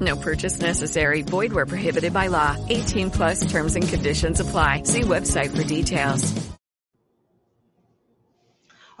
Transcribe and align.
No 0.00 0.16
purchase 0.16 0.60
necessary. 0.60 1.22
Void 1.22 1.52
where 1.52 1.66
prohibited 1.66 2.12
by 2.12 2.26
law. 2.26 2.56
18 2.68 3.10
plus 3.10 3.50
terms 3.50 3.74
and 3.74 3.88
conditions 3.88 4.40
apply. 4.40 4.82
See 4.82 5.00
website 5.02 5.56
for 5.56 5.64
details. 5.64 6.48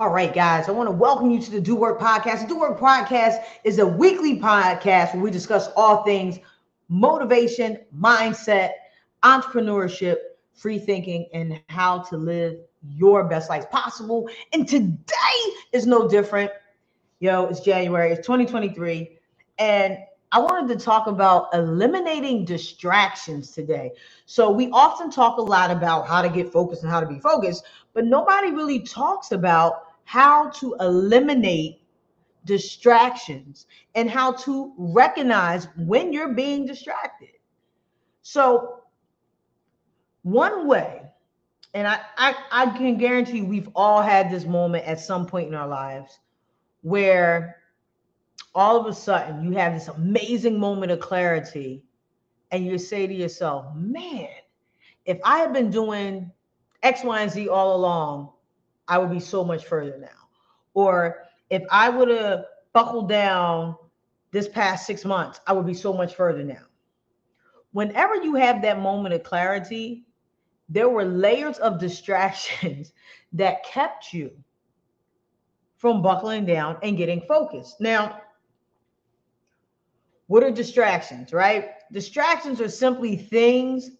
All 0.00 0.10
right, 0.10 0.32
guys, 0.32 0.68
I 0.68 0.70
want 0.70 0.86
to 0.86 0.92
welcome 0.92 1.32
you 1.32 1.40
to 1.40 1.50
the 1.50 1.60
Do 1.60 1.74
Work 1.74 1.98
Podcast. 1.98 2.42
The 2.42 2.46
Do 2.46 2.60
Work 2.60 2.78
Podcast 2.78 3.42
is 3.64 3.80
a 3.80 3.86
weekly 3.86 4.38
podcast 4.38 5.12
where 5.12 5.24
we 5.24 5.32
discuss 5.32 5.68
all 5.76 6.04
things 6.04 6.38
motivation, 6.88 7.78
mindset, 7.92 8.70
entrepreneurship, 9.24 10.16
free 10.54 10.78
thinking, 10.78 11.28
and 11.34 11.60
how 11.68 12.02
to 12.02 12.16
live 12.16 12.58
your 12.88 13.24
best 13.24 13.50
life 13.50 13.68
possible. 13.70 14.28
And 14.52 14.68
today 14.68 14.94
is 15.72 15.84
no 15.84 16.08
different. 16.08 16.52
Yo, 17.18 17.46
it's 17.46 17.58
January, 17.58 18.12
it's 18.12 18.24
2023. 18.24 19.18
And 19.58 19.98
I 20.30 20.40
wanted 20.40 20.78
to 20.78 20.84
talk 20.84 21.06
about 21.06 21.48
eliminating 21.54 22.44
distractions 22.44 23.52
today. 23.52 23.92
So, 24.26 24.50
we 24.50 24.70
often 24.70 25.10
talk 25.10 25.38
a 25.38 25.42
lot 25.42 25.70
about 25.70 26.06
how 26.06 26.22
to 26.22 26.28
get 26.28 26.52
focused 26.52 26.82
and 26.82 26.92
how 26.92 27.00
to 27.00 27.06
be 27.06 27.18
focused, 27.18 27.64
but 27.94 28.04
nobody 28.04 28.50
really 28.52 28.80
talks 28.80 29.32
about 29.32 29.84
how 30.04 30.50
to 30.50 30.76
eliminate 30.80 31.82
distractions 32.44 33.66
and 33.94 34.10
how 34.10 34.32
to 34.32 34.72
recognize 34.78 35.68
when 35.76 36.12
you're 36.12 36.34
being 36.34 36.66
distracted. 36.66 37.28
So, 38.22 38.82
one 40.22 40.66
way, 40.66 41.02
and 41.74 41.86
I, 41.86 42.00
I, 42.16 42.34
I 42.50 42.66
can 42.76 42.98
guarantee 42.98 43.42
we've 43.42 43.68
all 43.74 44.02
had 44.02 44.30
this 44.30 44.44
moment 44.44 44.84
at 44.86 45.00
some 45.00 45.26
point 45.26 45.48
in 45.48 45.54
our 45.54 45.68
lives 45.68 46.18
where 46.82 47.57
all 48.54 48.78
of 48.78 48.86
a 48.86 48.92
sudden 48.92 49.44
you 49.44 49.52
have 49.52 49.74
this 49.74 49.88
amazing 49.88 50.58
moment 50.58 50.92
of 50.92 51.00
clarity 51.00 51.82
and 52.50 52.64
you 52.64 52.78
say 52.78 53.06
to 53.06 53.14
yourself, 53.14 53.74
man, 53.74 54.28
if 55.04 55.18
I 55.24 55.38
had 55.38 55.52
been 55.52 55.70
doing 55.70 56.30
X, 56.82 57.02
Y, 57.04 57.20
and 57.20 57.30
Z 57.30 57.48
all 57.48 57.76
along, 57.76 58.30
I 58.86 58.98
would 58.98 59.10
be 59.10 59.20
so 59.20 59.44
much 59.44 59.66
further 59.66 59.98
now. 59.98 60.08
Or 60.74 61.24
if 61.50 61.62
I 61.70 61.88
would 61.88 62.08
have 62.08 62.44
buckled 62.72 63.08
down 63.08 63.76
this 64.30 64.48
past 64.48 64.86
six 64.86 65.04
months, 65.04 65.40
I 65.46 65.52
would 65.52 65.66
be 65.66 65.74
so 65.74 65.92
much 65.92 66.14
further 66.14 66.42
now. 66.42 66.64
Whenever 67.72 68.16
you 68.16 68.34
have 68.34 68.62
that 68.62 68.80
moment 68.80 69.14
of 69.14 69.22
clarity, 69.22 70.04
there 70.68 70.88
were 70.88 71.04
layers 71.04 71.58
of 71.58 71.80
distractions 71.80 72.92
that 73.32 73.64
kept 73.64 74.12
you 74.12 74.30
from 75.76 76.02
buckling 76.02 76.44
down 76.44 76.76
and 76.82 76.96
getting 76.96 77.20
focused. 77.22 77.80
Now, 77.80 78.20
what 80.28 80.44
are 80.44 80.50
distractions, 80.50 81.32
right? 81.32 81.70
Distractions 81.90 82.60
are 82.60 82.68
simply 82.68 83.16
things 83.16 83.90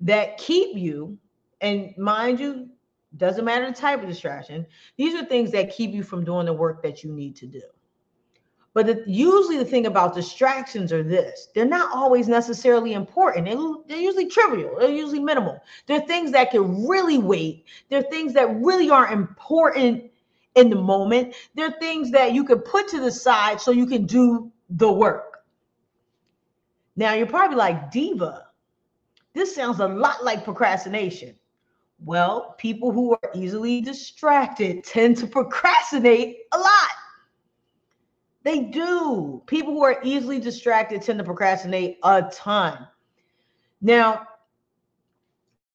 that 0.00 0.36
keep 0.36 0.76
you, 0.76 1.16
and 1.60 1.96
mind 1.96 2.38
you, 2.38 2.68
doesn't 3.16 3.44
matter 3.44 3.66
the 3.66 3.74
type 3.74 4.02
of 4.02 4.08
distraction. 4.08 4.66
These 4.96 5.14
are 5.14 5.24
things 5.24 5.50
that 5.52 5.74
keep 5.74 5.92
you 5.92 6.02
from 6.02 6.24
doing 6.24 6.46
the 6.46 6.52
work 6.52 6.82
that 6.82 7.02
you 7.02 7.12
need 7.12 7.34
to 7.36 7.46
do. 7.46 7.62
But 8.72 8.86
the, 8.86 9.04
usually, 9.06 9.58
the 9.58 9.64
thing 9.64 9.86
about 9.86 10.14
distractions 10.14 10.92
are 10.92 11.02
this 11.02 11.48
they're 11.54 11.64
not 11.64 11.90
always 11.92 12.28
necessarily 12.28 12.92
important. 12.92 13.46
They're, 13.46 13.58
they're 13.88 13.98
usually 13.98 14.26
trivial, 14.26 14.76
they're 14.78 14.90
usually 14.90 15.20
minimal. 15.20 15.60
They're 15.86 16.00
things 16.00 16.30
that 16.32 16.50
can 16.50 16.86
really 16.86 17.18
wait, 17.18 17.64
they're 17.88 18.02
things 18.02 18.32
that 18.34 18.48
really 18.56 18.90
aren't 18.90 19.12
important 19.12 20.04
in 20.56 20.70
the 20.70 20.76
moment. 20.76 21.34
They're 21.54 21.72
things 21.72 22.10
that 22.12 22.32
you 22.32 22.44
can 22.44 22.58
put 22.58 22.88
to 22.88 23.00
the 23.00 23.10
side 23.10 23.60
so 23.60 23.70
you 23.70 23.86
can 23.86 24.04
do 24.04 24.52
the 24.68 24.90
work. 24.90 25.29
Now, 27.00 27.14
you're 27.14 27.26
probably 27.26 27.56
like, 27.56 27.90
Diva, 27.90 28.48
this 29.32 29.54
sounds 29.54 29.80
a 29.80 29.88
lot 29.88 30.22
like 30.22 30.44
procrastination. 30.44 31.34
Well, 32.04 32.54
people 32.58 32.92
who 32.92 33.12
are 33.12 33.30
easily 33.34 33.80
distracted 33.80 34.84
tend 34.84 35.16
to 35.16 35.26
procrastinate 35.26 36.40
a 36.52 36.58
lot. 36.58 36.90
They 38.42 38.64
do. 38.64 39.42
People 39.46 39.72
who 39.72 39.82
are 39.82 39.98
easily 40.02 40.40
distracted 40.40 41.00
tend 41.00 41.20
to 41.20 41.24
procrastinate 41.24 42.00
a 42.02 42.24
ton. 42.30 42.86
Now, 43.80 44.26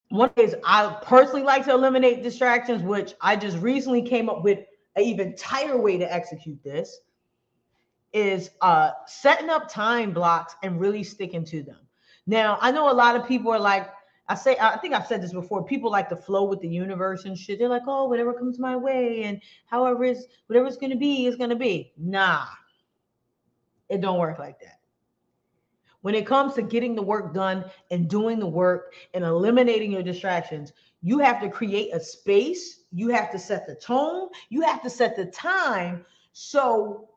one 0.09 0.29
is 0.37 0.55
I 0.63 0.95
personally 1.01 1.41
like 1.41 1.65
to 1.65 1.71
eliminate 1.71 2.21
distractions, 2.21 2.83
which 2.83 3.15
I 3.19 3.35
just 3.35 3.57
recently 3.57 4.03
came 4.03 4.29
up 4.29 4.43
with 4.43 4.59
an 4.95 5.01
even 5.01 5.35
tighter 5.35 5.77
way 5.77 5.97
to 5.97 6.13
execute 6.13 6.63
this 6.63 6.99
is 8.15 8.49
uh, 8.61 8.91
setting 9.05 9.49
up 9.49 9.69
time 9.69 10.13
blocks 10.13 10.55
and 10.63 10.79
really 10.79 11.03
sticking 11.03 11.43
to 11.43 11.61
them. 11.61 11.79
Now, 12.25 12.57
I 12.61 12.71
know 12.71 12.89
a 12.89 12.93
lot 12.93 13.17
of 13.17 13.27
people 13.27 13.51
are 13.51 13.59
like, 13.59 13.89
I 14.29 14.35
say, 14.35 14.55
I 14.59 14.77
think 14.77 14.93
I've 14.93 15.05
said 15.05 15.21
this 15.21 15.33
before. 15.33 15.65
People 15.65 15.91
like 15.91 16.07
to 16.09 16.15
flow 16.15 16.45
with 16.45 16.61
the 16.61 16.67
universe 16.67 17.25
and 17.25 17.37
shit. 17.37 17.59
They're 17.59 17.67
like, 17.67 17.83
oh, 17.85 18.05
whatever 18.07 18.33
comes 18.33 18.57
my 18.57 18.75
way, 18.75 19.23
and 19.23 19.39
however 19.67 20.05
is 20.05 20.25
whatever 20.47 20.65
it's 20.65 20.77
gonna 20.77 20.95
be 20.95 21.27
is 21.27 21.35
gonna 21.35 21.57
be. 21.57 21.93
Nah, 21.97 22.45
it 23.89 23.99
don't 24.01 24.17
work 24.17 24.39
like 24.39 24.59
that. 24.61 24.79
When 26.01 26.15
it 26.15 26.25
comes 26.25 26.53
to 26.53 26.61
getting 26.61 26.95
the 26.95 27.01
work 27.01 27.33
done 27.33 27.65
and 27.91 28.09
doing 28.09 28.39
the 28.39 28.47
work 28.47 28.93
and 29.13 29.23
eliminating 29.25 29.91
your 29.91 30.03
distractions, 30.03 30.71
you 31.01 31.19
have 31.19 31.41
to 31.41 31.49
create 31.49 31.93
a 31.93 31.99
space. 31.99 32.85
You 32.91 33.09
have 33.09 33.29
to 33.31 33.37
set 33.37 33.67
the 33.67 33.75
tone. 33.75 34.29
You 34.49 34.61
have 34.61 34.81
to 34.83 34.89
set 34.89 35.15
the 35.15 35.25
time 35.25 36.05
so 36.31 37.09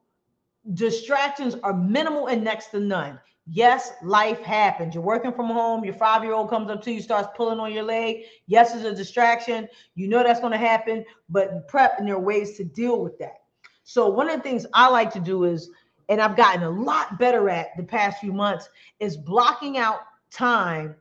distractions 0.75 1.57
are 1.63 1.75
minimal 1.75 2.27
and 2.27 2.45
next 2.45 2.67
to 2.69 2.81
none. 2.81 3.19
Yes, 3.51 3.93
life 4.03 4.41
happens. 4.43 4.95
You're 4.95 5.03
working 5.03 5.33
from 5.33 5.47
home. 5.47 5.85
Your 5.85 5.95
five 5.95 6.23
year 6.23 6.35
old 6.35 6.51
comes 6.51 6.71
up 6.71 6.83
to 6.83 6.93
you, 6.93 7.01
starts 7.01 7.29
pulling 7.35 7.59
on 7.59 7.73
your 7.73 7.83
leg. 7.83 8.25
Yes, 8.47 8.75
it's 8.75 8.85
a 8.85 8.95
distraction. 8.95 9.67
You 9.95 10.09
know 10.09 10.23
that's 10.23 10.41
going 10.41 10.53
to 10.53 10.59
happen, 10.59 11.05
but 11.31 11.67
prep 11.67 11.99
and 11.99 12.07
there 12.07 12.17
are 12.17 12.21
ways 12.21 12.57
to 12.59 12.65
deal 12.65 13.03
with 13.03 13.19
that. 13.19 13.43
So, 13.85 14.09
one 14.09 14.29
of 14.29 14.37
the 14.37 14.43
things 14.43 14.67
I 14.75 14.91
like 14.91 15.11
to 15.15 15.21
do 15.21 15.45
is, 15.45 15.71
and 16.11 16.21
I've 16.21 16.37
gotten 16.37 16.63
a 16.63 16.71
lot 16.71 17.19
better 17.19 17.49
at 17.49 17.75
the 17.79 17.83
past 17.83 18.21
few 18.21 18.35
months, 18.35 18.69
is 19.01 19.17
blocking 19.17 19.79
out 19.79 20.01
time 20.31 20.95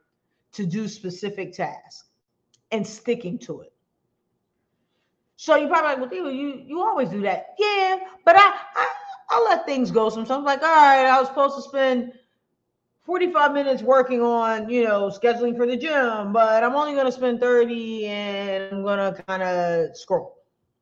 to 0.54 0.66
do 0.66 0.88
specific 0.88 1.52
tasks 1.52 2.06
and 2.72 2.88
sticking 2.88 3.38
to 3.40 3.62
it. 3.62 3.74
So 5.36 5.56
you're 5.56 5.70
probably 5.70 6.02
like, 6.02 6.12
well, 6.12 6.32
you 6.32 6.64
you 6.66 6.82
always 6.82 7.10
do 7.10 7.22
that. 7.22 7.56
Yeah, 7.60 8.00
but 8.26 8.36
I 8.36 8.54
I 8.76 8.90
I 9.30 9.44
let 9.50 9.66
things 9.66 9.92
go 9.92 10.10
sometimes. 10.10 10.46
Like, 10.46 10.62
all 10.62 10.68
right, 10.68 11.06
I 11.06 11.20
was 11.20 11.28
supposed 11.28 11.56
to 11.58 11.62
spend 11.62 12.14
45 13.06 13.54
minutes 13.54 13.82
working 13.82 14.22
on, 14.22 14.70
you 14.70 14.84
know, 14.84 15.10
scheduling 15.10 15.56
for 15.56 15.66
the 15.66 15.78
gym, 15.78 16.34
but 16.34 16.64
I'm 16.64 16.76
only 16.76 16.94
going 16.94 17.06
to 17.06 17.12
spend 17.12 17.40
30 17.40 18.06
and 18.06 18.76
I'm 18.76 18.84
going 18.84 19.14
to 19.14 19.24
kind 19.24 19.44
of 19.44 19.96
scroll 19.96 20.38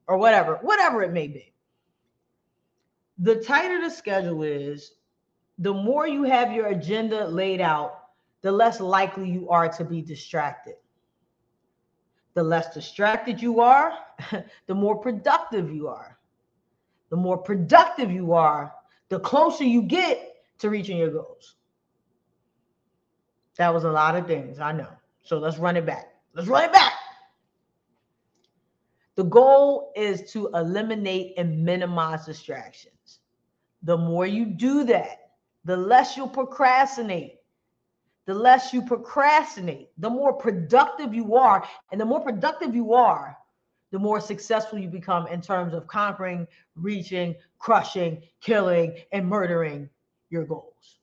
or 0.07 0.17
whatever, 0.17 0.59
whatever 0.61 1.03
it 1.03 1.11
may 1.11 1.27
be. 1.27 1.53
The 3.19 3.35
tighter 3.35 3.79
the 3.79 3.89
schedule 3.89 4.43
is, 4.43 4.93
the 5.59 5.73
more 5.73 6.07
you 6.07 6.23
have 6.23 6.51
your 6.51 6.67
agenda 6.67 7.27
laid 7.27 7.61
out, 7.61 8.05
the 8.41 8.51
less 8.51 8.79
likely 8.79 9.29
you 9.29 9.49
are 9.49 9.69
to 9.69 9.85
be 9.85 10.01
distracted. 10.01 10.75
The 12.33 12.43
less 12.43 12.73
distracted 12.73 13.41
you 13.41 13.61
are, 13.61 13.93
the 14.67 14.75
more 14.75 14.97
productive 14.97 15.71
you 15.71 15.87
are. 15.87 16.14
The 17.09 17.15
more 17.15 17.37
productive 17.37 18.11
you 18.11 18.33
are, 18.33 18.73
the 19.09 19.19
closer 19.19 19.63
you 19.63 19.83
get 19.83 20.35
to 20.59 20.69
reaching 20.69 20.97
your 20.97 21.11
goals. 21.11 21.55
That 23.57 23.73
was 23.73 23.83
a 23.83 23.91
lot 23.91 24.15
of 24.15 24.27
things, 24.27 24.59
I 24.59 24.71
know. 24.71 24.89
So 25.23 25.37
let's 25.37 25.57
run 25.57 25.77
it 25.77 25.85
back. 25.85 26.13
Let's 26.33 26.47
run 26.47 26.65
it 26.65 26.73
back. 26.73 26.93
The 29.15 29.23
goal 29.23 29.93
is 29.95 30.29
to 30.33 30.49
eliminate 30.53 31.35
and 31.37 31.63
minimize 31.63 32.25
distractions. 32.25 33.19
The 33.83 33.97
more 33.97 34.25
you 34.25 34.45
do 34.45 34.83
that, 34.85 35.29
the 35.63 35.77
less 35.77 36.17
you'll 36.17 36.27
procrastinate. 36.27 37.35
The 38.25 38.33
less 38.33 38.73
you 38.73 38.81
procrastinate, 38.81 39.89
the 39.99 40.09
more 40.09 40.33
productive 40.33 41.13
you 41.13 41.35
are. 41.35 41.65
And 41.91 42.01
the 42.01 42.05
more 42.05 42.21
productive 42.21 42.75
you 42.75 42.93
are, 42.93 43.37
the 43.95 43.99
more 43.99 44.19
successful 44.19 44.77
you 44.77 44.89
become 44.89 45.25
in 45.27 45.39
terms 45.39 45.73
of 45.73 45.87
conquering, 45.87 46.45
reaching, 46.75 47.33
crushing, 47.59 48.21
killing, 48.41 48.97
and 49.13 49.25
murdering 49.25 49.89
your 50.29 50.43
goals 50.43 50.99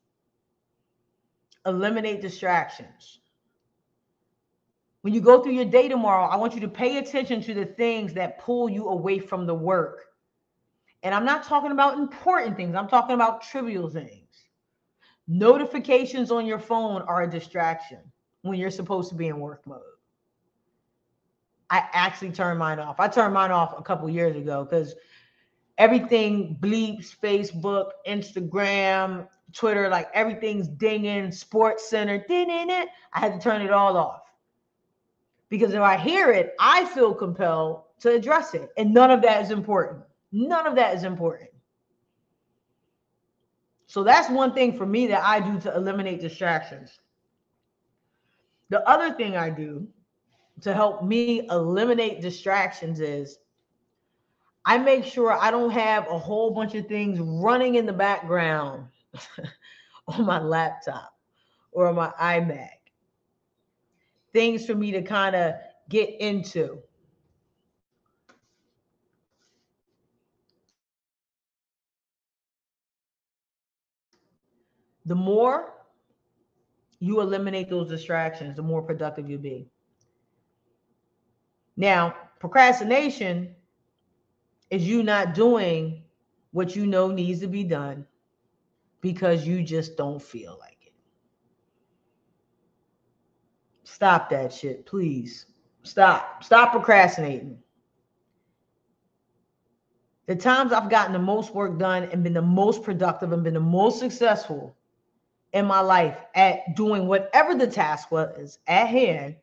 eliminate 1.66 2.20
distractions. 2.20 3.20
When 5.02 5.14
you 5.14 5.20
go 5.20 5.42
through 5.42 5.52
your 5.52 5.64
day 5.64 5.88
tomorrow, 5.88 6.26
I 6.26 6.36
want 6.36 6.54
you 6.54 6.60
to 6.60 6.68
pay 6.68 6.98
attention 6.98 7.42
to 7.42 7.54
the 7.54 7.64
things 7.64 8.12
that 8.14 8.40
pull 8.40 8.68
you 8.68 8.88
away 8.88 9.18
from 9.18 9.46
the 9.46 9.54
work. 9.54 10.04
And 11.02 11.14
I'm 11.14 11.24
not 11.24 11.44
talking 11.44 11.72
about 11.72 11.98
important 11.98 12.56
things, 12.56 12.76
I'm 12.76 12.88
talking 12.88 13.14
about 13.14 13.42
trivial 13.42 13.88
things. 13.88 14.28
Notifications 15.26 16.30
on 16.30 16.46
your 16.46 16.58
phone 16.58 17.02
are 17.02 17.22
a 17.22 17.30
distraction 17.30 18.00
when 18.42 18.58
you're 18.58 18.70
supposed 18.70 19.08
to 19.08 19.14
be 19.14 19.28
in 19.28 19.40
work 19.40 19.66
mode. 19.66 19.80
I 21.72 21.88
actually 21.94 22.32
turned 22.32 22.58
mine 22.58 22.78
off. 22.78 23.00
I 23.00 23.08
turned 23.08 23.32
mine 23.32 23.50
off 23.50 23.74
a 23.78 23.82
couple 23.82 24.08
years 24.10 24.36
ago 24.36 24.62
because 24.62 24.94
everything 25.78 26.58
bleeps 26.60 27.16
Facebook, 27.16 27.92
Instagram, 28.06 29.26
Twitter, 29.54 29.88
like 29.88 30.08
everything's 30.12 30.68
dinging, 30.68 31.32
Sports 31.32 31.88
Center, 31.88 32.22
ding 32.28 32.50
it. 32.50 32.88
I 33.14 33.20
had 33.20 33.32
to 33.32 33.40
turn 33.40 33.62
it 33.62 33.72
all 33.72 33.96
off 33.96 34.20
because 35.48 35.72
if 35.72 35.80
I 35.80 35.96
hear 35.96 36.30
it, 36.30 36.54
I 36.60 36.84
feel 36.84 37.14
compelled 37.14 37.84
to 38.00 38.10
address 38.10 38.52
it, 38.52 38.68
and 38.76 38.92
none 38.92 39.10
of 39.10 39.22
that 39.22 39.42
is 39.42 39.50
important. 39.50 40.02
None 40.30 40.66
of 40.66 40.74
that 40.76 40.94
is 40.94 41.04
important. 41.04 41.48
So 43.86 44.04
that's 44.04 44.28
one 44.28 44.52
thing 44.52 44.76
for 44.76 44.84
me 44.84 45.06
that 45.06 45.24
I 45.24 45.40
do 45.40 45.58
to 45.60 45.74
eliminate 45.74 46.20
distractions. 46.20 46.98
The 48.68 48.86
other 48.86 49.14
thing 49.14 49.38
I 49.38 49.48
do 49.48 49.88
to 50.60 50.74
help 50.74 51.02
me 51.02 51.46
eliminate 51.48 52.20
distractions 52.20 53.00
is 53.00 53.38
I 54.64 54.78
make 54.78 55.04
sure 55.04 55.32
I 55.32 55.50
don't 55.50 55.70
have 55.70 56.06
a 56.08 56.18
whole 56.18 56.52
bunch 56.52 56.74
of 56.74 56.86
things 56.86 57.18
running 57.18 57.74
in 57.74 57.86
the 57.86 57.92
background 57.92 58.86
on 60.06 60.24
my 60.24 60.40
laptop 60.40 61.12
or 61.72 61.92
my 61.92 62.12
iMac. 62.20 62.68
Things 64.32 64.64
for 64.64 64.74
me 64.74 64.92
to 64.92 65.02
kind 65.02 65.34
of 65.34 65.54
get 65.88 66.08
into. 66.20 66.78
the 75.06 75.14
more 75.14 75.74
you 77.00 77.20
eliminate 77.20 77.68
those 77.68 77.88
distractions, 77.88 78.56
the 78.56 78.62
more 78.62 78.82
productive 78.82 79.28
you'll 79.28 79.40
be. 79.40 79.68
Now, 81.82 82.14
procrastination 82.38 83.56
is 84.70 84.86
you 84.86 85.02
not 85.02 85.34
doing 85.34 86.04
what 86.52 86.76
you 86.76 86.86
know 86.86 87.08
needs 87.08 87.40
to 87.40 87.48
be 87.48 87.64
done 87.64 88.06
because 89.00 89.44
you 89.44 89.64
just 89.64 89.96
don't 89.96 90.22
feel 90.22 90.56
like 90.60 90.78
it. 90.86 90.92
Stop 93.82 94.30
that 94.30 94.52
shit, 94.52 94.86
please. 94.86 95.46
Stop. 95.82 96.44
Stop 96.44 96.70
procrastinating. 96.70 97.58
The 100.26 100.36
times 100.36 100.72
I've 100.72 100.88
gotten 100.88 101.12
the 101.12 101.18
most 101.18 101.52
work 101.52 101.80
done 101.80 102.04
and 102.04 102.22
been 102.22 102.32
the 102.32 102.42
most 102.42 102.84
productive 102.84 103.32
and 103.32 103.42
been 103.42 103.54
the 103.54 103.60
most 103.60 103.98
successful 103.98 104.76
in 105.52 105.66
my 105.66 105.80
life 105.80 106.16
at 106.36 106.76
doing 106.76 107.08
whatever 107.08 107.56
the 107.56 107.66
task 107.66 108.12
was 108.12 108.60
at 108.68 108.86
hand 108.86 109.34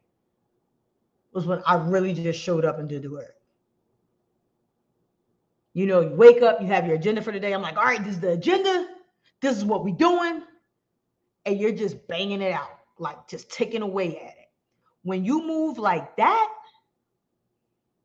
was 1.34 1.46
when 1.46 1.62
I 1.66 1.76
really 1.76 2.14
just 2.14 2.40
showed 2.42 2.66
up 2.66 2.80
and 2.80 2.90
did 2.90 3.04
the 3.04 3.12
work. 3.12 3.36
You 5.74 5.86
know, 5.86 6.02
you 6.02 6.10
wake 6.10 6.42
up, 6.42 6.62
you 6.62 6.68
have 6.68 6.86
your 6.86 6.96
agenda 6.96 7.22
for 7.22 7.32
the 7.32 7.40
day. 7.40 7.54
I'm 7.54 7.62
like, 7.62 7.78
all 7.78 7.84
right, 7.84 8.04
this 8.04 8.16
is 8.16 8.20
the 8.20 8.32
agenda. 8.32 8.88
This 9.42 9.58
is 9.58 9.64
what 9.64 9.84
we're 9.84 9.96
doing. 9.96 10.42
And 11.46 11.60
you're 11.60 11.72
just 11.72 12.08
banging 12.08 12.42
it 12.42 12.52
out, 12.52 12.80
like 12.98 13.28
just 13.28 13.50
taking 13.50 13.82
away 13.82 14.18
at 14.18 14.32
it. 14.32 14.50
When 15.04 15.24
you 15.24 15.46
move 15.46 15.78
like 15.78 16.18
that, 16.18 16.50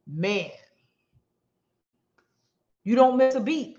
man, 0.07 0.51
you 2.85 2.95
don't 2.95 3.17
miss 3.17 3.35
a 3.35 3.41
beat. 3.41 3.79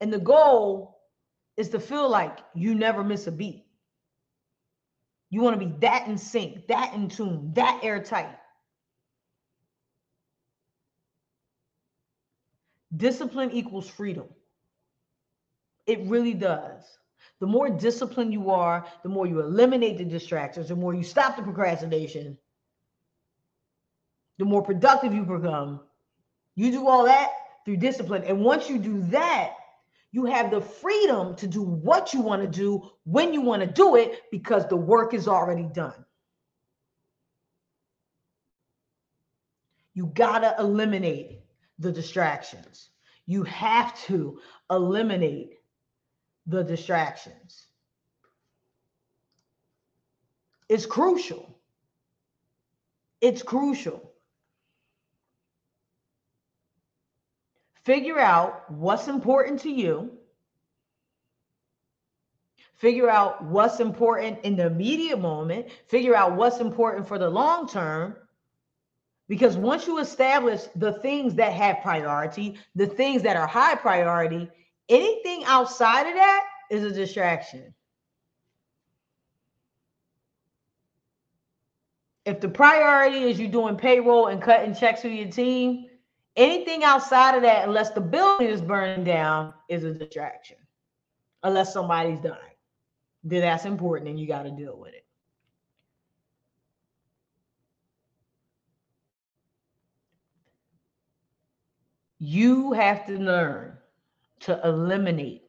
And 0.00 0.12
the 0.12 0.18
goal 0.18 1.00
is 1.56 1.68
to 1.70 1.80
feel 1.80 2.08
like 2.08 2.38
you 2.54 2.74
never 2.74 3.04
miss 3.04 3.26
a 3.26 3.32
beat. 3.32 3.66
You 5.30 5.42
want 5.42 5.58
to 5.58 5.64
be 5.64 5.72
that 5.80 6.08
in 6.08 6.18
sync, 6.18 6.66
that 6.66 6.92
in 6.92 7.08
tune, 7.08 7.52
that 7.54 7.80
airtight. 7.82 8.36
Discipline 12.96 13.52
equals 13.52 13.88
freedom. 13.88 14.26
It 15.86 16.00
really 16.06 16.34
does. 16.34 16.82
The 17.38 17.46
more 17.46 17.70
disciplined 17.70 18.32
you 18.32 18.50
are, 18.50 18.84
the 19.02 19.08
more 19.08 19.26
you 19.26 19.40
eliminate 19.40 19.98
the 19.98 20.04
distractions, 20.04 20.68
the 20.68 20.76
more 20.76 20.94
you 20.94 21.04
stop 21.04 21.36
the 21.36 21.42
procrastination, 21.42 22.36
the 24.38 24.44
more 24.44 24.62
productive 24.62 25.14
you 25.14 25.22
become. 25.22 25.80
You 26.56 26.70
do 26.72 26.88
all 26.88 27.04
that 27.04 27.30
through 27.64 27.76
discipline. 27.76 28.24
And 28.24 28.44
once 28.44 28.68
you 28.68 28.78
do 28.78 29.02
that, 29.10 29.54
you 30.12 30.24
have 30.26 30.50
the 30.50 30.60
freedom 30.60 31.36
to 31.36 31.46
do 31.46 31.62
what 31.62 32.12
you 32.12 32.20
want 32.20 32.42
to 32.42 32.48
do 32.48 32.90
when 33.04 33.32
you 33.32 33.40
want 33.42 33.62
to 33.62 33.68
do 33.68 33.96
it 33.96 34.22
because 34.30 34.66
the 34.66 34.76
work 34.76 35.14
is 35.14 35.28
already 35.28 35.68
done. 35.72 36.04
You 39.94 40.06
got 40.06 40.40
to 40.40 40.54
eliminate 40.58 41.40
the 41.78 41.92
distractions. 41.92 42.90
You 43.26 43.44
have 43.44 43.98
to 44.06 44.40
eliminate 44.70 45.58
the 46.46 46.64
distractions. 46.64 47.66
It's 50.68 50.86
crucial. 50.86 51.58
It's 53.20 53.42
crucial. 53.42 54.09
Figure 57.84 58.18
out 58.18 58.70
what's 58.70 59.08
important 59.08 59.60
to 59.60 59.70
you, 59.70 60.10
figure 62.76 63.10
out 63.10 63.44
what's 63.44 63.80
important 63.80 64.38
in 64.42 64.56
the 64.56 64.66
immediate 64.66 65.20
moment, 65.20 65.66
figure 65.88 66.14
out 66.14 66.36
what's 66.36 66.60
important 66.60 67.06
for 67.06 67.18
the 67.18 67.28
long 67.28 67.68
term. 67.68 68.16
Because 69.28 69.56
once 69.56 69.86
you 69.86 69.98
establish 69.98 70.62
the 70.74 70.94
things 70.94 71.36
that 71.36 71.52
have 71.52 71.82
priority, 71.82 72.58
the 72.74 72.86
things 72.86 73.22
that 73.22 73.36
are 73.36 73.46
high 73.46 73.76
priority, 73.76 74.50
anything 74.88 75.44
outside 75.44 76.08
of 76.08 76.14
that 76.14 76.44
is 76.70 76.82
a 76.82 76.90
distraction. 76.90 77.74
If 82.24 82.40
the 82.40 82.48
priority 82.48 83.24
is 83.24 83.38
you 83.38 83.48
doing 83.48 83.76
payroll 83.76 84.26
and 84.26 84.42
cutting 84.42 84.74
checks 84.74 85.02
for 85.02 85.08
your 85.08 85.30
team, 85.30 85.89
Anything 86.40 86.84
outside 86.84 87.34
of 87.36 87.42
that, 87.42 87.68
unless 87.68 87.90
the 87.90 88.00
building 88.00 88.48
is 88.48 88.62
burning 88.62 89.04
down, 89.04 89.52
is 89.68 89.84
a 89.84 89.92
distraction. 89.92 90.56
Unless 91.42 91.74
somebody's 91.74 92.18
dying. 92.18 92.56
Then 93.22 93.42
that's 93.42 93.66
important 93.66 94.08
and 94.08 94.18
you 94.18 94.26
got 94.26 94.44
to 94.44 94.50
deal 94.50 94.78
with 94.80 94.94
it. 94.94 95.04
You 102.18 102.72
have 102.72 103.04
to 103.04 103.18
learn 103.18 103.76
to 104.40 104.58
eliminate 104.64 105.42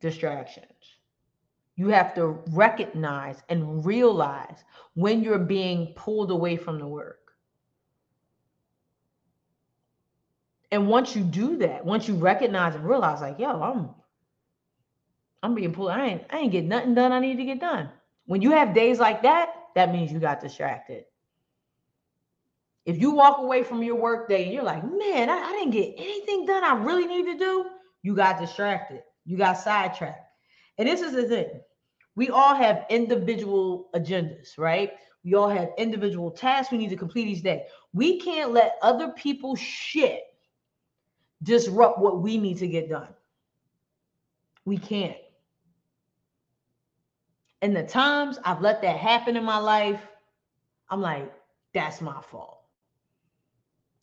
distractions. 0.00 0.66
You 1.76 1.90
have 1.90 2.16
to 2.16 2.42
recognize 2.50 3.44
and 3.48 3.86
realize 3.86 4.64
when 4.94 5.22
you're 5.22 5.38
being 5.38 5.92
pulled 5.94 6.32
away 6.32 6.56
from 6.56 6.80
the 6.80 6.88
work. 6.88 7.25
And 10.76 10.88
once 10.88 11.16
you 11.16 11.22
do 11.22 11.56
that, 11.56 11.86
once 11.86 12.06
you 12.06 12.16
recognize 12.16 12.74
and 12.74 12.86
realize, 12.86 13.22
like, 13.22 13.38
yo, 13.38 13.62
I'm 13.62 13.88
I'm 15.42 15.54
being 15.54 15.72
pulled. 15.72 15.88
I 15.88 16.06
ain't 16.06 16.24
I 16.28 16.40
ain't 16.40 16.52
get 16.52 16.66
nothing 16.66 16.92
done 16.92 17.12
I 17.12 17.18
need 17.18 17.38
to 17.38 17.46
get 17.46 17.60
done. 17.60 17.88
When 18.26 18.42
you 18.42 18.50
have 18.50 18.74
days 18.74 18.98
like 18.98 19.22
that, 19.22 19.54
that 19.74 19.90
means 19.90 20.12
you 20.12 20.18
got 20.18 20.38
distracted. 20.38 21.04
If 22.84 22.98
you 22.98 23.12
walk 23.12 23.38
away 23.38 23.62
from 23.62 23.82
your 23.82 23.94
work 23.94 24.28
day 24.28 24.44
and 24.44 24.52
you're 24.52 24.64
like, 24.64 24.84
man, 24.84 25.30
I, 25.30 25.38
I 25.38 25.52
didn't 25.52 25.70
get 25.70 25.94
anything 25.96 26.44
done 26.44 26.62
I 26.62 26.74
really 26.74 27.06
need 27.06 27.24
to 27.24 27.38
do, 27.38 27.64
you 28.02 28.14
got 28.14 28.38
distracted. 28.38 29.02
You 29.24 29.38
got 29.38 29.54
sidetracked. 29.54 30.28
And 30.76 30.86
this 30.86 31.00
is 31.00 31.12
the 31.12 31.22
thing. 31.22 31.58
We 32.16 32.28
all 32.28 32.54
have 32.54 32.84
individual 32.90 33.88
agendas, 33.94 34.58
right? 34.58 34.92
We 35.24 35.32
all 35.32 35.48
have 35.48 35.70
individual 35.78 36.30
tasks 36.30 36.70
we 36.70 36.76
need 36.76 36.90
to 36.90 36.96
complete 36.96 37.28
each 37.28 37.42
day. 37.42 37.64
We 37.94 38.20
can't 38.20 38.52
let 38.52 38.76
other 38.82 39.08
people's 39.12 39.58
shit 39.58 40.24
disrupt 41.42 41.98
what 41.98 42.20
we 42.20 42.38
need 42.38 42.58
to 42.58 42.68
get 42.68 42.88
done. 42.88 43.08
We 44.64 44.78
can't. 44.78 45.16
And 47.62 47.74
the 47.74 47.82
times 47.82 48.38
I've 48.44 48.60
let 48.60 48.82
that 48.82 48.96
happen 48.96 49.36
in 49.36 49.44
my 49.44 49.58
life, 49.58 50.00
I'm 50.90 51.00
like, 51.00 51.32
that's 51.72 52.00
my 52.00 52.20
fault. 52.20 52.60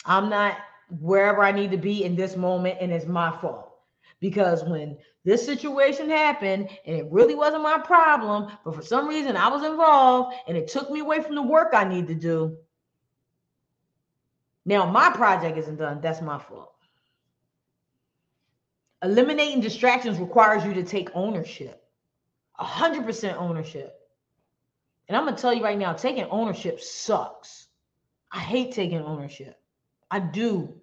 I'm 0.05 0.29
not 0.29 0.57
wherever 0.99 1.43
I 1.43 1.51
need 1.51 1.71
to 1.71 1.77
be 1.77 2.03
in 2.03 2.15
this 2.15 2.35
moment, 2.35 2.77
and 2.81 2.91
it's 2.91 3.05
my 3.05 3.31
fault 3.39 3.71
Because 4.19 4.63
when 4.63 4.97
this 5.23 5.45
situation 5.45 6.09
happened 6.09 6.69
and 6.85 6.95
it 6.95 7.07
really 7.09 7.35
wasn't 7.35 7.63
my 7.63 7.77
problem, 7.77 8.51
but 8.65 8.75
for 8.75 8.81
some 8.81 9.07
reason 9.07 9.37
I 9.37 9.47
was 9.47 9.63
involved 9.63 10.35
and 10.47 10.57
it 10.57 10.67
took 10.67 10.91
me 10.91 10.99
away 10.99 11.21
from 11.21 11.35
the 11.35 11.41
work 11.41 11.69
I 11.73 11.83
need 11.85 12.07
to 12.07 12.15
do. 12.15 12.57
Now 14.65 14.89
my 14.89 15.09
project 15.11 15.57
isn't 15.57 15.77
done. 15.77 16.01
That's 16.01 16.21
my 16.21 16.37
fault. 16.37 16.72
Eliminating 19.03 19.59
distractions 19.59 20.17
requires 20.17 20.63
you 20.63 20.73
to 20.75 20.83
take 20.83 21.09
ownership, 21.13 21.83
100% 22.59 23.35
ownership. 23.35 23.99
And 25.07 25.17
I'm 25.17 25.25
going 25.25 25.35
to 25.35 25.41
tell 25.41 25.53
you 25.53 25.63
right 25.63 25.77
now, 25.77 25.91
taking 25.91 26.23
ownership 26.25 26.79
sucks. 26.79 27.67
I 28.31 28.39
hate 28.39 28.71
taking 28.71 29.01
ownership. 29.01 29.59
I 30.09 30.19
do. 30.19 30.73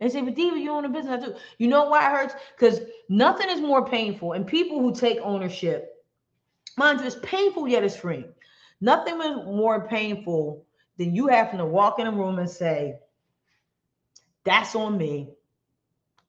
They 0.00 0.08
say, 0.08 0.20
but 0.20 0.34
Diva, 0.34 0.58
you 0.58 0.70
own 0.70 0.84
a 0.84 0.88
business. 0.88 1.22
I 1.22 1.26
do. 1.26 1.34
You 1.58 1.68
know 1.68 1.88
why 1.88 2.06
it 2.06 2.12
hurts? 2.12 2.34
Because 2.56 2.80
nothing 3.08 3.48
is 3.50 3.60
more 3.60 3.86
painful. 3.86 4.32
And 4.32 4.46
people 4.46 4.80
who 4.80 4.92
take 4.94 5.18
ownership, 5.22 6.04
mind 6.76 7.00
you, 7.00 7.06
it's 7.06 7.16
painful 7.22 7.68
yet 7.68 7.84
it's 7.84 7.96
free. 7.96 8.24
Nothing 8.80 9.20
is 9.20 9.36
more 9.46 9.88
painful 9.88 10.64
than 10.98 11.14
you 11.14 11.28
having 11.28 11.58
to 11.58 11.64
walk 11.64 12.00
in 12.00 12.06
a 12.06 12.12
room 12.12 12.38
and 12.38 12.50
say, 12.50 12.98
that's 14.44 14.74
on 14.74 14.98
me. 14.98 15.30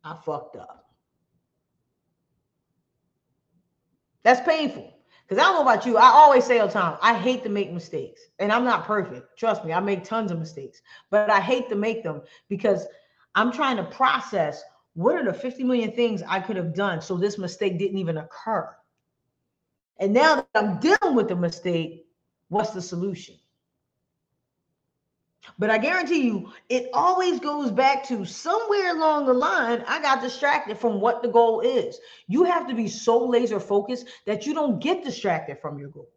I 0.03 0.15
fucked 0.23 0.55
up. 0.55 0.78
That's 4.23 4.45
painful. 4.47 4.93
Because 5.27 5.43
I 5.43 5.45
don't 5.45 5.55
know 5.55 5.61
about 5.61 5.85
you. 5.85 5.97
I 5.97 6.07
always 6.07 6.43
say 6.43 6.57
all 6.59 6.67
the 6.67 6.73
time, 6.73 6.97
I 7.01 7.13
hate 7.13 7.43
to 7.43 7.49
make 7.49 7.71
mistakes. 7.71 8.21
And 8.39 8.51
I'm 8.51 8.63
not 8.63 8.85
perfect. 8.85 9.37
Trust 9.37 9.63
me, 9.63 9.73
I 9.73 9.79
make 9.79 10.03
tons 10.03 10.31
of 10.31 10.39
mistakes. 10.39 10.81
But 11.11 11.29
I 11.29 11.39
hate 11.39 11.69
to 11.69 11.75
make 11.75 12.03
them 12.03 12.21
because 12.47 12.87
I'm 13.35 13.51
trying 13.51 13.77
to 13.77 13.83
process 13.83 14.63
what 14.95 15.15
are 15.15 15.23
the 15.23 15.33
50 15.33 15.63
million 15.63 15.91
things 15.91 16.23
I 16.27 16.39
could 16.39 16.55
have 16.55 16.73
done 16.73 17.01
so 17.01 17.15
this 17.15 17.37
mistake 17.37 17.77
didn't 17.77 17.99
even 17.99 18.17
occur. 18.17 18.75
And 19.99 20.13
now 20.13 20.35
that 20.35 20.47
I'm 20.55 20.79
dealing 20.79 21.15
with 21.15 21.27
the 21.27 21.35
mistake, 21.35 22.07
what's 22.47 22.71
the 22.71 22.81
solution? 22.81 23.35
But 25.57 25.69
I 25.69 25.77
guarantee 25.77 26.21
you, 26.21 26.51
it 26.69 26.89
always 26.93 27.39
goes 27.39 27.71
back 27.71 28.07
to 28.07 28.25
somewhere 28.25 28.95
along 28.95 29.25
the 29.25 29.33
line, 29.33 29.83
I 29.87 30.01
got 30.01 30.21
distracted 30.21 30.77
from 30.77 31.01
what 31.01 31.21
the 31.21 31.29
goal 31.29 31.61
is. 31.61 31.99
You 32.27 32.43
have 32.43 32.67
to 32.67 32.75
be 32.75 32.87
so 32.87 33.25
laser 33.25 33.59
focused 33.59 34.07
that 34.25 34.45
you 34.45 34.53
don't 34.53 34.79
get 34.79 35.03
distracted 35.03 35.59
from 35.59 35.79
your 35.79 35.89
goals. 35.89 36.07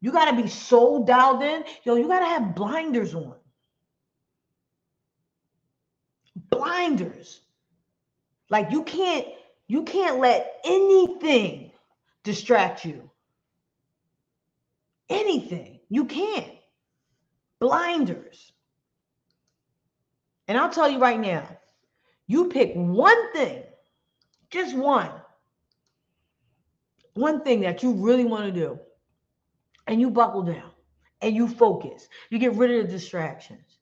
You 0.00 0.12
got 0.12 0.30
to 0.30 0.40
be 0.40 0.48
so 0.48 1.04
dialed 1.04 1.42
in. 1.42 1.64
Yo, 1.82 1.96
you 1.96 2.06
got 2.06 2.20
to 2.20 2.26
have 2.26 2.54
blinders 2.54 3.14
on. 3.14 3.34
Blinders. 6.50 7.40
Like 8.50 8.70
you 8.70 8.84
can't 8.84 9.26
you 9.66 9.82
can't 9.82 10.18
let 10.18 10.60
anything 10.64 11.72
distract 12.24 12.84
you. 12.84 13.10
Anything. 15.10 15.80
You 15.90 16.04
can't 16.06 16.57
blinders. 17.60 18.52
And 20.46 20.56
I'll 20.56 20.70
tell 20.70 20.88
you 20.88 20.98
right 20.98 21.20
now, 21.20 21.46
you 22.26 22.48
pick 22.48 22.72
one 22.74 23.32
thing, 23.32 23.62
just 24.50 24.76
one, 24.76 25.10
one 27.14 27.42
thing 27.42 27.60
that 27.60 27.82
you 27.82 27.92
really 27.92 28.24
want 28.24 28.46
to 28.46 28.52
do, 28.52 28.78
and 29.86 30.00
you 30.00 30.10
buckle 30.10 30.42
down 30.42 30.70
and 31.20 31.34
you 31.34 31.48
focus. 31.48 32.08
You 32.30 32.38
get 32.38 32.54
rid 32.54 32.70
of 32.70 32.86
the 32.86 32.92
distractions. 32.92 33.78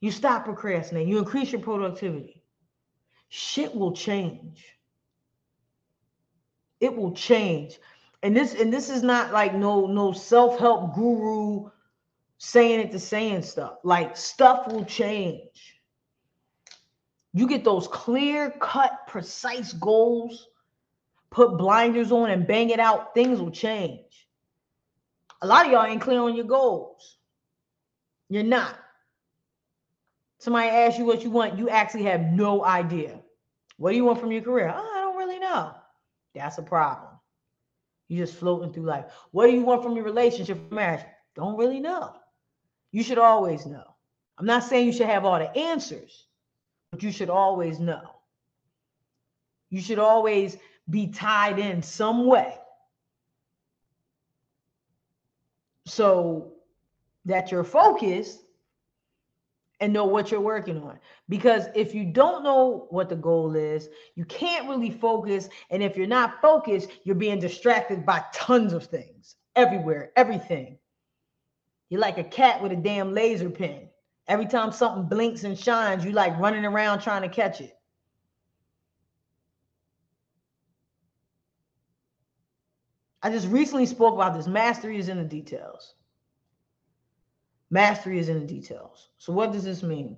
You 0.00 0.10
stop 0.10 0.44
procrastinating. 0.44 1.08
You 1.08 1.18
increase 1.18 1.52
your 1.52 1.62
productivity. 1.62 2.42
Shit 3.28 3.74
will 3.74 3.92
change. 3.92 4.64
It 6.80 6.94
will 6.94 7.12
change 7.12 7.78
and 8.26 8.36
this 8.36 8.54
and 8.54 8.72
this 8.72 8.90
is 8.90 9.04
not 9.04 9.32
like 9.32 9.54
no 9.54 9.86
no 9.86 10.10
self-help 10.10 10.96
guru 10.96 11.70
saying 12.38 12.80
it 12.80 12.90
to 12.90 12.98
saying 12.98 13.42
stuff. 13.42 13.74
Like 13.84 14.16
stuff 14.16 14.66
will 14.66 14.84
change. 14.84 15.78
You 17.32 17.46
get 17.46 17.62
those 17.62 17.86
clear 17.86 18.50
cut 18.60 19.06
precise 19.06 19.72
goals 19.74 20.48
put 21.30 21.56
blinders 21.56 22.10
on 22.10 22.30
and 22.30 22.48
bang 22.48 22.70
it 22.70 22.80
out 22.80 23.14
things 23.14 23.40
will 23.40 23.52
change. 23.52 24.26
A 25.42 25.46
lot 25.46 25.66
of 25.66 25.70
y'all 25.70 25.86
ain't 25.86 26.00
clear 26.00 26.20
on 26.20 26.34
your 26.34 26.46
goals. 26.46 27.18
You're 28.28 28.42
not. 28.42 28.76
Somebody 30.38 30.68
asks 30.68 30.98
you 30.98 31.04
what 31.04 31.22
you 31.22 31.30
want 31.30 31.58
you 31.58 31.68
actually 31.68 32.04
have 32.04 32.22
no 32.22 32.64
idea. 32.64 33.20
What 33.76 33.92
do 33.92 33.96
you 33.96 34.04
want 34.04 34.18
from 34.18 34.32
your 34.32 34.42
career? 34.42 34.72
Oh, 34.74 34.92
i 34.96 35.00
don't 35.00 35.16
really 35.16 35.38
know. 35.38 35.74
That's 36.34 36.58
a 36.58 36.62
problem 36.62 37.16
you're 38.08 38.24
just 38.24 38.38
floating 38.38 38.72
through 38.72 38.84
life. 38.84 39.06
What 39.32 39.46
do 39.46 39.52
you 39.52 39.62
want 39.62 39.82
from 39.82 39.96
your 39.96 40.04
relationship, 40.04 40.70
marriage? 40.70 41.04
Don't 41.34 41.56
really 41.56 41.80
know. 41.80 42.14
You 42.92 43.02
should 43.02 43.18
always 43.18 43.66
know. 43.66 43.84
I'm 44.38 44.46
not 44.46 44.64
saying 44.64 44.86
you 44.86 44.92
should 44.92 45.06
have 45.06 45.24
all 45.24 45.38
the 45.38 45.54
answers, 45.56 46.26
but 46.90 47.02
you 47.02 47.10
should 47.10 47.30
always 47.30 47.80
know. 47.80 48.20
You 49.70 49.80
should 49.80 49.98
always 49.98 50.56
be 50.88 51.08
tied 51.08 51.58
in 51.58 51.82
some 51.82 52.26
way. 52.26 52.54
So 55.86 56.52
that 57.24 57.50
you're 57.50 57.64
focused 57.64 58.40
and 59.80 59.92
know 59.92 60.04
what 60.04 60.30
you're 60.30 60.40
working 60.40 60.78
on. 60.78 60.98
Because 61.28 61.66
if 61.74 61.94
you 61.94 62.04
don't 62.04 62.42
know 62.42 62.86
what 62.90 63.08
the 63.08 63.16
goal 63.16 63.54
is, 63.56 63.88
you 64.14 64.24
can't 64.24 64.68
really 64.68 64.90
focus. 64.90 65.48
And 65.70 65.82
if 65.82 65.96
you're 65.96 66.06
not 66.06 66.40
focused, 66.40 66.88
you're 67.04 67.14
being 67.14 67.38
distracted 67.38 68.06
by 68.06 68.24
tons 68.32 68.72
of 68.72 68.84
things 68.86 69.36
everywhere, 69.54 70.12
everything. 70.16 70.78
You're 71.88 72.00
like 72.00 72.18
a 72.18 72.24
cat 72.24 72.62
with 72.62 72.72
a 72.72 72.76
damn 72.76 73.12
laser 73.12 73.50
pen. 73.50 73.88
Every 74.28 74.46
time 74.46 74.72
something 74.72 75.08
blinks 75.08 75.44
and 75.44 75.58
shines, 75.58 76.04
you 76.04 76.12
like 76.12 76.38
running 76.38 76.64
around 76.64 77.00
trying 77.00 77.22
to 77.22 77.28
catch 77.28 77.60
it. 77.60 77.72
I 83.22 83.30
just 83.30 83.48
recently 83.48 83.86
spoke 83.86 84.14
about 84.14 84.34
this. 84.34 84.46
Mastery 84.46 84.98
is 84.98 85.08
in 85.08 85.18
the 85.18 85.24
details. 85.24 85.95
Mastery 87.70 88.18
is 88.18 88.28
in 88.28 88.40
the 88.40 88.46
details. 88.46 89.08
So, 89.18 89.32
what 89.32 89.52
does 89.52 89.64
this 89.64 89.82
mean? 89.82 90.16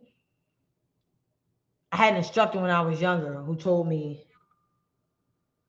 I 1.91 1.97
had 1.97 2.13
an 2.13 2.19
instructor 2.19 2.61
when 2.61 2.71
I 2.71 2.83
was 2.83 3.01
younger 3.01 3.35
who 3.35 3.57
told 3.57 3.89
me 3.89 4.27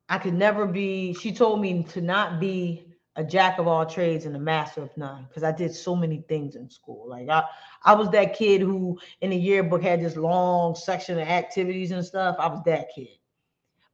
I 0.10 0.18
could 0.18 0.34
never 0.34 0.66
be, 0.66 1.14
she 1.14 1.32
told 1.32 1.62
me 1.62 1.84
to 1.84 2.02
not 2.02 2.40
be 2.40 2.90
a 3.16 3.24
jack 3.24 3.60
of 3.60 3.68
all 3.68 3.86
trades 3.86 4.26
and 4.26 4.36
a 4.36 4.40
master 4.40 4.82
of 4.82 4.96
none 4.98 5.26
because 5.28 5.44
I 5.44 5.52
did 5.52 5.74
so 5.74 5.96
many 5.96 6.24
things 6.28 6.56
in 6.56 6.70
school. 6.70 7.08
Like 7.08 7.30
I, 7.30 7.44
I 7.84 7.94
was 7.94 8.10
that 8.12 8.36
kid 8.36 8.62
who 8.62 9.00
in 9.22 9.30
the 9.30 9.38
yearbook 9.38 9.84
had 9.84 10.02
this 10.02 10.16
long 10.16 10.76
section 10.76 11.20
of 11.20 11.28
activities 11.28 11.92
and 11.92 12.04
stuff. 12.04 12.36
I 12.40 12.48
was 12.48 12.62
that 12.66 12.88
kid. 12.94 13.10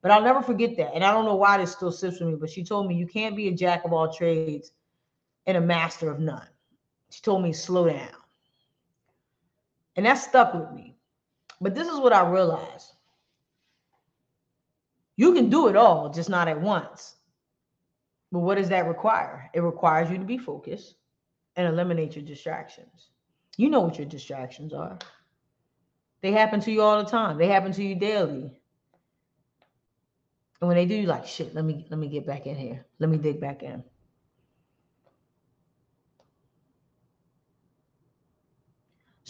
But 0.02 0.12
I'll 0.12 0.22
never 0.22 0.42
forget 0.42 0.78
that. 0.78 0.92
And 0.94 1.04
I 1.04 1.12
don't 1.12 1.26
know 1.26 1.36
why 1.36 1.58
this 1.58 1.72
still 1.72 1.92
sits 1.92 2.20
with 2.20 2.30
me, 2.30 2.36
but 2.36 2.50
she 2.50 2.64
told 2.64 2.88
me 2.88 2.96
you 2.96 3.08
can't 3.08 3.36
be 3.36 3.48
a 3.48 3.54
jack 3.54 3.84
of 3.86 3.92
all 3.92 4.14
trades 4.14 4.72
and 5.48 5.58
a 5.58 5.62
master 5.62 6.12
of 6.12 6.20
none. 6.20 6.48
She 7.16 7.22
told 7.22 7.44
me 7.44 7.54
slow 7.54 7.88
down. 7.88 8.10
And 9.96 10.06
that 10.06 10.16
stuck 10.16 10.54
with 10.54 10.70
me. 10.74 10.98
But 11.62 11.74
this 11.74 11.88
is 11.88 11.98
what 11.98 12.12
I 12.12 12.30
realized. 12.30 12.92
You 15.16 15.34
can 15.34 15.50
do 15.50 15.70
it 15.70 15.78
all, 15.78 16.10
just 16.10 16.30
not 16.30 16.50
at 16.50 16.60
once. 16.60 17.16
But 18.34 18.40
what 18.40 18.56
does 18.56 18.68
that 18.68 18.86
require? 18.86 19.50
It 19.54 19.62
requires 19.62 20.12
you 20.12 20.18
to 20.18 20.26
be 20.26 20.38
focused 20.38 20.96
and 21.56 21.66
eliminate 21.66 22.18
your 22.18 22.26
distractions. 22.26 23.12
You 23.56 23.70
know 23.70 23.80
what 23.80 23.98
your 23.98 24.08
distractions 24.08 24.74
are. 24.74 25.00
They 26.20 26.34
happen 26.34 26.60
to 26.60 26.72
you 26.72 26.82
all 26.82 27.02
the 27.02 27.10
time. 27.10 27.38
They 27.38 27.48
happen 27.48 27.72
to 27.72 27.84
you 27.84 27.96
daily. 27.96 28.60
And 30.60 30.68
when 30.68 30.76
they 30.76 30.86
do, 30.86 30.96
you're 30.96 31.08
like, 31.08 31.28
shit, 31.28 31.56
let 31.56 31.64
me 31.64 31.88
let 31.90 31.98
me 31.98 32.10
get 32.10 32.26
back 32.26 32.46
in 32.46 32.58
here. 32.58 32.86
Let 33.00 33.10
me 33.10 33.18
dig 33.18 33.40
back 33.40 33.64
in. 33.64 33.86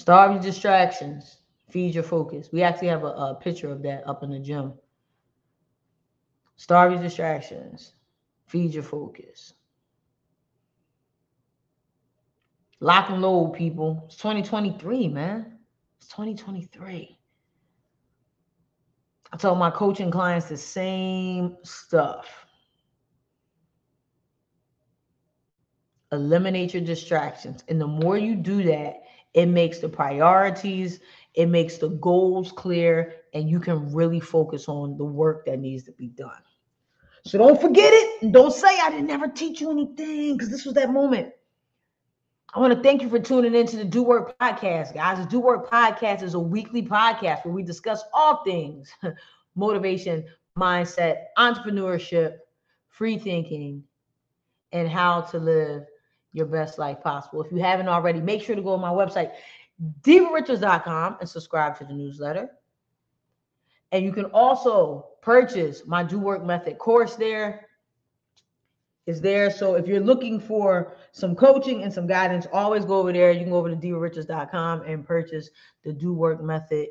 Starve 0.05 0.33
your 0.33 0.41
distractions. 0.43 1.37
Feed 1.71 1.95
your 1.95 2.03
focus. 2.03 2.49
We 2.53 2.61
actually 2.61 2.89
have 2.89 3.03
a, 3.03 3.07
a 3.07 3.39
picture 3.41 3.71
of 3.71 3.81
that 3.81 4.07
up 4.07 4.21
in 4.21 4.29
the 4.29 4.37
gym. 4.37 4.73
Starve 6.57 6.91
your 6.91 7.01
distractions. 7.01 7.93
Feed 8.45 8.75
your 8.75 8.83
focus. 8.83 9.53
Lock 12.79 13.09
and 13.09 13.19
load, 13.19 13.53
people. 13.55 14.03
It's 14.05 14.17
2023, 14.17 15.07
man. 15.07 15.57
It's 15.97 16.07
2023. 16.09 17.17
I 19.33 19.37
tell 19.37 19.55
my 19.55 19.71
coaching 19.71 20.11
clients 20.11 20.49
the 20.49 20.57
same 20.57 21.57
stuff. 21.63 22.45
Eliminate 26.11 26.75
your 26.75 26.83
distractions. 26.83 27.63
And 27.69 27.81
the 27.81 27.87
more 27.87 28.19
you 28.19 28.35
do 28.35 28.61
that, 28.65 29.01
It 29.35 29.47
makes 29.47 29.79
the 29.79 29.89
priorities, 29.89 31.01
it 31.35 31.47
makes 31.47 31.77
the 31.77 31.89
goals 31.89 32.51
clear, 32.51 33.13
and 33.33 33.49
you 33.49 33.59
can 33.59 33.93
really 33.93 34.21
focus 34.21 34.67
on 34.69 34.97
the 34.97 35.05
work 35.05 35.45
that 35.45 35.59
needs 35.59 35.83
to 35.85 35.91
be 35.91 36.07
done. 36.07 36.41
So 37.25 37.37
don't 37.37 37.59
forget 37.61 37.91
it. 37.93 38.23
And 38.23 38.33
don't 38.33 38.53
say 38.53 38.79
I 38.81 38.89
didn't 38.91 39.11
ever 39.11 39.27
teach 39.27 39.61
you 39.61 39.71
anything 39.71 40.37
because 40.37 40.49
this 40.51 40.65
was 40.65 40.75
that 40.75 40.91
moment. 40.91 41.33
I 42.55 42.59
want 42.59 42.73
to 42.73 42.81
thank 42.81 43.01
you 43.01 43.09
for 43.09 43.19
tuning 43.19 43.55
into 43.55 43.77
the 43.77 43.85
Do 43.85 44.03
Work 44.03 44.39
Podcast, 44.39 44.93
guys. 44.93 45.17
The 45.19 45.25
Do 45.25 45.41
Work 45.41 45.69
Podcast 45.69 46.23
is 46.23 46.35
a 46.35 46.39
weekly 46.39 46.81
podcast 46.83 47.43
where 47.45 47.53
we 47.53 47.63
discuss 47.63 48.03
all 48.13 48.43
things 48.45 48.93
motivation, 49.55 50.25
mindset, 50.57 51.23
entrepreneurship, 51.37 52.37
free 52.87 53.17
thinking, 53.17 53.83
and 54.71 54.87
how 54.87 55.21
to 55.21 55.39
live 55.39 55.83
your 56.35 56.45
best 56.45 56.77
life 56.77 57.01
possible. 57.01 57.41
If 57.41 57.51
you 57.51 57.59
haven't 57.59 57.87
already, 57.87 58.19
make 58.19 58.43
sure 58.43 58.55
to 58.55 58.61
go 58.61 58.75
to 58.75 58.81
my 58.81 58.89
website, 58.89 59.31
divarichards.com, 60.01 61.17
and 61.19 61.29
subscribe 61.29 61.77
to 61.77 61.85
the 61.85 61.93
newsletter. 61.93 62.49
And 63.93 64.03
you 64.03 64.11
can 64.11 64.25
also 64.25 65.07
purchase 65.21 65.83
my 65.85 66.03
Do 66.03 66.19
Work 66.19 66.43
Method 66.43 66.77
course 66.77 67.15
there 67.15 67.67
is 69.05 69.21
there. 69.21 69.49
So 69.49 69.75
if 69.75 69.87
you're 69.87 70.01
looking 70.01 70.39
for 70.39 70.97
some 71.13 71.35
coaching 71.35 71.83
and 71.83 71.93
some 71.93 72.07
guidance, 72.07 72.47
always 72.51 72.83
go 72.83 72.99
over 72.99 73.13
there. 73.13 73.31
You 73.31 73.41
can 73.41 73.51
go 73.51 73.57
over 73.57 73.69
to 73.69 73.75
divarichards.com 73.75 74.81
and 74.81 75.05
purchase 75.05 75.49
the 75.83 75.93
Do 75.93 76.13
Work 76.13 76.43
Method 76.43 76.87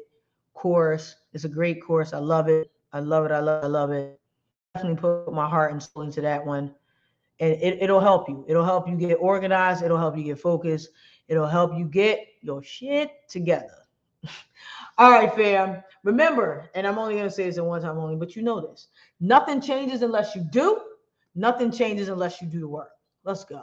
course. 0.55 1.17
It's 1.35 1.45
a 1.45 1.49
great 1.49 1.83
course. 1.85 2.15
I 2.15 2.19
love 2.19 2.49
it. 2.49 2.71
I 2.93 3.01
love 3.01 3.27
it. 3.27 3.33
I 3.33 3.41
love 3.41 3.63
it. 3.63 3.67
I 3.67 3.69
love 3.69 3.91
it. 3.91 4.21
Definitely 4.75 5.01
put 5.01 5.33
my 5.33 5.49
heart 5.49 5.73
and 5.73 5.83
soul 5.83 6.03
into 6.03 6.23
that 6.23 6.45
one. 6.45 6.75
And 7.41 7.53
it, 7.55 7.83
it'll 7.83 8.01
help 8.01 8.29
you. 8.29 8.45
It'll 8.49 8.65
help 8.65 8.89
you 8.89 8.97
get 8.97 9.15
organized. 9.15 9.83
It'll 9.83 9.99
help 9.99 10.17
you 10.17 10.25
get 10.25 10.39
focused. 10.39 10.91
It'll 11.29 11.47
help 11.47 11.77
you 11.77 11.85
get 11.85 12.27
your 12.43 12.63
shit 12.63 13.11
together. 13.29 13.87
All 14.99 15.11
right, 15.11 15.35
fam. 15.35 15.83
Remember, 16.05 16.71
and 16.75 16.87
I'm 16.87 16.99
only 16.99 17.15
going 17.15 17.27
to 17.27 17.31
say 17.31 17.45
this 17.47 17.57
in 17.57 17.65
one 17.65 17.83
time 17.83 17.99
only, 17.99 18.17
but 18.17 18.37
you 18.37 18.43
know 18.43 18.61
this. 18.61 18.89
Nothing 19.21 19.61
changes 19.61 20.03
unless 20.03 20.35
you 20.37 20.43
do 20.43 20.81
Nothing 21.35 21.73
changes 21.73 22.09
unless 22.09 22.41
you 22.41 22.47
do 22.47 22.61
the 22.61 22.69
work. 22.69 22.91
Let's 23.25 23.45
go. 23.45 23.63